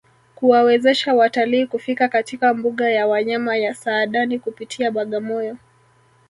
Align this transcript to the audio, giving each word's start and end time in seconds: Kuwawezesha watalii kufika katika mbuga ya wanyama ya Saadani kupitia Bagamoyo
Kuwawezesha 0.35 1.13
watalii 1.13 1.65
kufika 1.65 2.07
katika 2.09 2.53
mbuga 2.53 2.89
ya 2.91 3.07
wanyama 3.07 3.57
ya 3.57 3.73
Saadani 3.73 4.39
kupitia 4.39 4.91
Bagamoyo 4.91 5.57